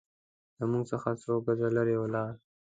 [0.57, 2.31] له موږ څخه څو ګزه لرې ولاړ.